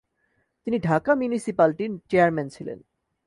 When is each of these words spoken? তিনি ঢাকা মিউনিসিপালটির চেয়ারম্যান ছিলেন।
তিনি 0.67 0.77
ঢাকা 0.79 1.11
মিউনিসিপালটির 1.15 1.91
চেয়ারম্যান 2.09 2.47
ছিলেন। 2.49 2.79